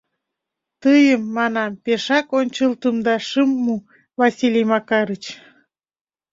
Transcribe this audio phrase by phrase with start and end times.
[0.81, 3.75] —Тыйым,— манам,— пешак ончылтым да шым му,
[4.19, 5.23] Василий Макарыч.